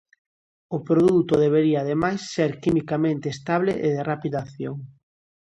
O 0.75 0.77
produto 0.89 1.33
debería 1.45 1.79
ademais 1.81 2.19
ser 2.35 2.51
quimicamente 2.63 3.27
estable 3.35 3.71
e 3.85 3.87
de 3.95 4.01
rápida 4.09 4.37
acción. 4.45 4.75